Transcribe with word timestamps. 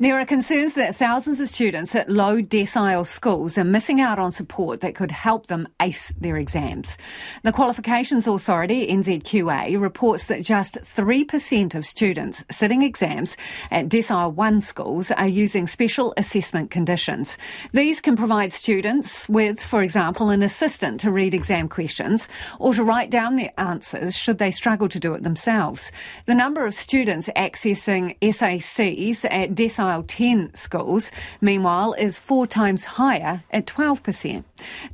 There 0.00 0.18
are 0.18 0.26
concerns 0.26 0.74
that 0.74 0.96
thousands 0.96 1.38
of 1.38 1.48
students 1.48 1.94
at 1.94 2.10
low 2.10 2.42
decile 2.42 3.06
schools 3.06 3.56
are 3.56 3.62
missing 3.62 4.00
out 4.00 4.18
on 4.18 4.32
support 4.32 4.80
that 4.80 4.96
could 4.96 5.12
help 5.12 5.46
them 5.46 5.68
ace 5.80 6.12
their 6.18 6.36
exams. 6.36 6.96
The 7.44 7.52
Qualifications 7.52 8.26
Authority, 8.26 8.88
NZQA, 8.88 9.80
reports 9.80 10.26
that 10.26 10.42
just 10.42 10.78
3% 10.80 11.76
of 11.76 11.86
students 11.86 12.44
sitting 12.50 12.82
exams 12.82 13.36
at 13.70 13.88
decile 13.88 14.34
1 14.34 14.60
schools 14.62 15.12
are 15.12 15.28
using 15.28 15.68
special 15.68 16.12
assessment 16.16 16.72
conditions. 16.72 17.38
These 17.72 18.00
can 18.00 18.16
provide 18.16 18.52
students 18.52 19.28
with, 19.28 19.60
for 19.60 19.84
example, 19.84 20.30
an 20.30 20.42
assistant 20.42 20.98
to 21.00 21.12
read 21.12 21.34
exam 21.34 21.68
questions 21.68 22.26
or 22.58 22.74
to 22.74 22.82
write 22.82 23.10
down 23.10 23.36
their 23.36 23.52
answers 23.58 24.16
should 24.16 24.38
they 24.38 24.50
struggle 24.50 24.88
to 24.88 24.98
do 24.98 25.14
it 25.14 25.22
themselves. 25.22 25.92
The 26.26 26.34
number 26.34 26.66
of 26.66 26.74
students 26.74 27.28
accessing 27.36 28.18
SACs 28.20 29.24
at 29.30 29.54
decile 29.54 29.83
10 30.06 30.54
schools, 30.54 31.10
meanwhile, 31.40 31.92
is 31.94 32.18
four 32.18 32.46
times 32.46 32.84
higher 32.84 33.42
at 33.50 33.66
12%. 33.66 34.44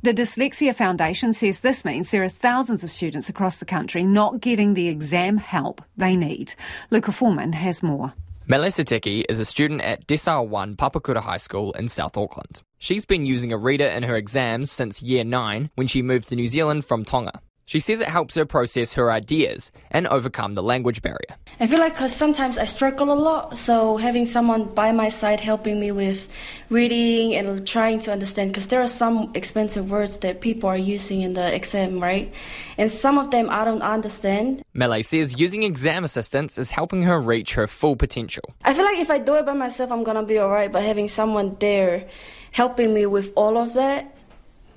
The 0.01 0.13
Dyslexia 0.13 0.75
Foundation 0.75 1.33
says 1.33 1.59
this 1.59 1.85
means 1.85 2.11
there 2.11 2.23
are 2.23 2.29
thousands 2.29 2.83
of 2.83 2.91
students 2.91 3.29
across 3.29 3.59
the 3.59 3.65
country 3.65 4.03
not 4.03 4.41
getting 4.41 4.73
the 4.73 4.87
exam 4.87 5.37
help 5.37 5.81
they 5.97 6.15
need. 6.15 6.53
Luka 6.89 7.11
Forman 7.11 7.53
has 7.53 7.81
more. 7.81 8.13
Melissa 8.47 8.83
Teki 8.83 9.23
is 9.29 9.39
a 9.39 9.45
student 9.45 9.81
at 9.81 10.07
Decile 10.07 10.47
1 10.47 10.75
Papakura 10.75 11.21
High 11.21 11.37
School 11.37 11.71
in 11.73 11.87
South 11.87 12.17
Auckland. 12.17 12.61
She's 12.79 13.05
been 13.05 13.25
using 13.25 13.51
a 13.53 13.57
reader 13.57 13.87
in 13.87 14.03
her 14.03 14.15
exams 14.15 14.71
since 14.71 15.01
year 15.01 15.23
9 15.23 15.69
when 15.75 15.87
she 15.87 16.01
moved 16.01 16.29
to 16.29 16.35
New 16.35 16.47
Zealand 16.47 16.83
from 16.83 17.05
Tonga. 17.05 17.39
She 17.71 17.79
says 17.79 18.01
it 18.01 18.09
helps 18.09 18.35
her 18.35 18.43
process 18.43 18.95
her 18.95 19.09
ideas 19.09 19.71
and 19.91 20.05
overcome 20.07 20.55
the 20.55 20.61
language 20.61 21.01
barrier. 21.01 21.37
I 21.61 21.67
feel 21.67 21.79
like 21.79 21.93
because 21.93 22.13
sometimes 22.13 22.57
I 22.57 22.65
struggle 22.65 23.13
a 23.13 23.15
lot, 23.15 23.57
so 23.57 23.95
having 23.95 24.25
someone 24.25 24.65
by 24.65 24.91
my 24.91 25.07
side 25.07 25.39
helping 25.39 25.79
me 25.79 25.89
with 25.93 26.27
reading 26.69 27.33
and 27.33 27.65
trying 27.65 28.01
to 28.01 28.11
understand, 28.11 28.49
because 28.49 28.67
there 28.67 28.81
are 28.81 28.87
some 28.87 29.31
expensive 29.35 29.89
words 29.89 30.17
that 30.17 30.41
people 30.41 30.67
are 30.67 30.75
using 30.75 31.21
in 31.21 31.31
the 31.31 31.55
exam, 31.55 32.03
right? 32.03 32.33
And 32.77 32.91
some 32.91 33.17
of 33.17 33.31
them 33.31 33.49
I 33.49 33.63
don't 33.63 33.83
understand. 33.83 34.65
Melee 34.73 35.01
says 35.01 35.39
using 35.39 35.63
exam 35.63 36.03
assistance 36.03 36.57
is 36.57 36.71
helping 36.71 37.03
her 37.03 37.21
reach 37.21 37.53
her 37.53 37.67
full 37.67 37.95
potential. 37.95 38.43
I 38.65 38.73
feel 38.73 38.83
like 38.83 38.99
if 38.99 39.09
I 39.09 39.17
do 39.17 39.35
it 39.35 39.45
by 39.45 39.53
myself, 39.53 39.93
I'm 39.93 40.03
gonna 40.03 40.23
be 40.23 40.37
alright, 40.39 40.73
but 40.73 40.83
having 40.83 41.07
someone 41.07 41.55
there 41.61 42.09
helping 42.51 42.93
me 42.93 43.05
with 43.05 43.31
all 43.37 43.57
of 43.57 43.75
that 43.75 44.13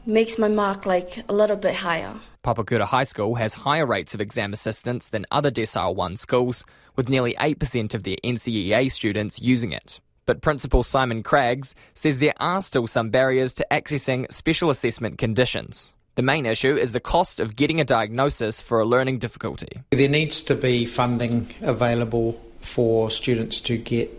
makes 0.06 0.38
my 0.38 0.46
mark 0.46 0.86
like 0.86 1.28
a 1.28 1.32
little 1.32 1.56
bit 1.56 1.74
higher. 1.74 2.20
Papakura 2.44 2.84
High 2.84 3.04
School 3.04 3.36
has 3.36 3.54
higher 3.54 3.86
rates 3.86 4.14
of 4.14 4.20
exam 4.20 4.52
assistance 4.52 5.08
than 5.08 5.24
other 5.30 5.50
Decile 5.50 5.94
1 5.96 6.18
schools, 6.18 6.64
with 6.94 7.08
nearly 7.08 7.34
8% 7.40 7.94
of 7.94 8.02
their 8.02 8.16
NCEA 8.22 8.92
students 8.92 9.40
using 9.40 9.72
it. 9.72 9.98
But 10.26 10.42
Principal 10.42 10.82
Simon 10.82 11.22
Craggs 11.22 11.74
says 11.94 12.18
there 12.18 12.34
are 12.40 12.60
still 12.60 12.86
some 12.86 13.08
barriers 13.08 13.54
to 13.54 13.66
accessing 13.70 14.30
special 14.30 14.68
assessment 14.68 15.16
conditions. 15.16 15.94
The 16.16 16.22
main 16.22 16.44
issue 16.44 16.76
is 16.76 16.92
the 16.92 17.00
cost 17.00 17.40
of 17.40 17.56
getting 17.56 17.80
a 17.80 17.84
diagnosis 17.84 18.60
for 18.60 18.78
a 18.78 18.84
learning 18.84 19.18
difficulty. 19.18 19.80
There 19.90 20.08
needs 20.08 20.42
to 20.42 20.54
be 20.54 20.84
funding 20.84 21.52
available 21.62 22.40
for 22.60 23.10
students 23.10 23.58
to 23.62 23.78
get 23.78 24.10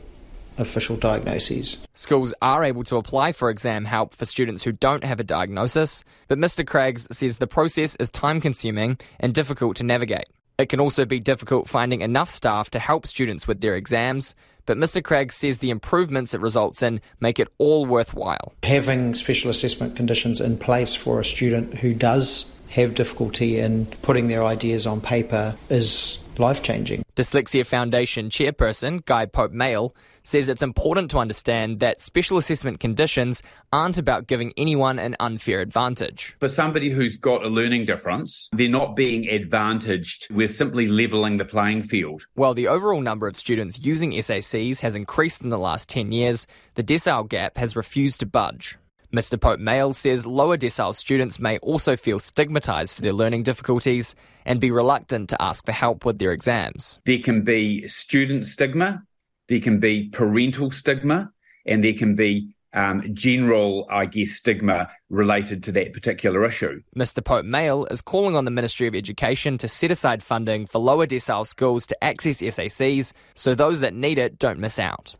official 0.57 0.95
diagnoses. 0.95 1.77
Schools 1.93 2.33
are 2.41 2.63
able 2.63 2.83
to 2.83 2.97
apply 2.97 3.31
for 3.31 3.49
exam 3.49 3.85
help 3.85 4.13
for 4.13 4.25
students 4.25 4.63
who 4.63 4.71
don't 4.71 5.03
have 5.03 5.19
a 5.19 5.23
diagnosis, 5.23 6.03
but 6.27 6.37
Mr. 6.37 6.65
Craggs 6.65 7.07
says 7.11 7.37
the 7.37 7.47
process 7.47 7.95
is 7.97 8.09
time 8.09 8.41
consuming 8.41 8.97
and 9.19 9.33
difficult 9.33 9.75
to 9.77 9.83
navigate. 9.83 10.27
It 10.57 10.69
can 10.69 10.79
also 10.79 11.05
be 11.05 11.19
difficult 11.19 11.67
finding 11.67 12.01
enough 12.01 12.29
staff 12.29 12.69
to 12.71 12.79
help 12.79 13.05
students 13.05 13.47
with 13.47 13.59
their 13.59 13.75
exams, 13.75 14.35
but 14.65 14.77
Mr. 14.77 15.03
Craggs 15.03 15.35
says 15.35 15.59
the 15.59 15.69
improvements 15.69 16.33
it 16.33 16.39
results 16.39 16.81
in 16.81 17.01
make 17.19 17.39
it 17.39 17.49
all 17.57 17.85
worthwhile. 17.85 18.53
Having 18.63 19.15
special 19.15 19.49
assessment 19.49 19.95
conditions 19.95 20.39
in 20.39 20.57
place 20.57 20.95
for 20.95 21.19
a 21.19 21.25
student 21.25 21.75
who 21.75 21.93
does 21.93 22.45
have 22.69 22.95
difficulty 22.95 23.59
in 23.59 23.85
putting 24.01 24.27
their 24.27 24.43
ideas 24.43 24.85
on 24.85 25.01
paper 25.01 25.55
is 25.69 26.17
life 26.37 26.63
changing. 26.63 27.03
Dyslexia 27.15 27.65
Foundation 27.65 28.29
chairperson 28.29 29.03
Guy 29.05 29.25
Pope-Mellish 29.25 29.91
says 30.23 30.49
it's 30.49 30.63
important 30.63 31.11
to 31.11 31.19
understand 31.19 31.79
that 31.79 32.01
special 32.01 32.37
assessment 32.37 32.79
conditions 32.79 33.43
aren't 33.71 33.97
about 33.97 34.27
giving 34.27 34.51
anyone 34.57 34.97
an 34.97 35.15
unfair 35.19 35.61
advantage. 35.61 36.35
For 36.39 36.47
somebody 36.47 36.89
who's 36.89 37.15
got 37.15 37.43
a 37.43 37.47
learning 37.47 37.85
difference, 37.85 38.49
they're 38.51 38.67
not 38.67 38.95
being 38.95 39.29
advantaged. 39.29 40.27
We're 40.31 40.47
simply 40.47 40.87
levelling 40.87 41.37
the 41.37 41.45
playing 41.45 41.83
field. 41.83 42.25
While 42.33 42.55
the 42.55 42.67
overall 42.67 43.01
number 43.01 43.27
of 43.27 43.35
students 43.35 43.79
using 43.79 44.11
SACs 44.11 44.81
has 44.81 44.95
increased 44.95 45.43
in 45.43 45.49
the 45.49 45.59
last 45.59 45.89
10 45.89 46.11
years, 46.11 46.47
the 46.73 46.83
decile 46.83 47.29
gap 47.29 47.57
has 47.57 47.75
refused 47.75 48.19
to 48.21 48.25
budge. 48.25 48.77
Mr. 49.15 49.39
Pope-Mellish 49.39 49.95
says 49.95 50.25
lower 50.25 50.57
decile 50.57 50.93
students 50.93 51.39
may 51.39 51.57
also 51.59 51.95
feel 51.95 52.19
stigmatised 52.19 52.93
for 52.93 53.01
their 53.01 53.13
learning 53.13 53.43
difficulties 53.43 54.13
and 54.45 54.59
be 54.59 54.71
reluctant 54.71 55.29
to 55.29 55.41
ask 55.41 55.65
for 55.65 55.71
help 55.71 56.03
with 56.03 56.19
their 56.19 56.33
exams. 56.33 56.99
There 57.05 57.19
can 57.19 57.41
be 57.43 57.87
student 57.87 58.45
stigma, 58.45 59.03
there 59.47 59.61
can 59.61 59.79
be 59.79 60.09
parental 60.09 60.69
stigma, 60.69 61.31
and 61.65 61.81
there 61.81 61.93
can 61.93 62.15
be 62.15 62.53
um, 62.73 63.03
general, 63.13 63.87
I 63.89 64.05
guess, 64.05 64.31
stigma 64.31 64.89
related 65.09 65.63
to 65.63 65.71
that 65.71 65.93
particular 65.93 66.43
issue. 66.43 66.81
Mr. 66.93 67.23
Pope-Mellish 67.23 67.87
is 67.91 68.01
calling 68.01 68.35
on 68.35 68.43
the 68.43 68.51
Ministry 68.51 68.85
of 68.85 68.95
Education 68.95 69.57
to 69.59 69.69
set 69.69 69.91
aside 69.91 70.23
funding 70.23 70.65
for 70.65 70.79
lower 70.79 71.07
decile 71.07 71.47
schools 71.47 71.87
to 71.87 72.03
access 72.03 72.41
SACs 72.41 73.13
so 73.33 73.55
those 73.55 73.79
that 73.79 73.93
need 73.93 74.17
it 74.17 74.37
don't 74.39 74.59
miss 74.59 74.77
out. 74.77 75.15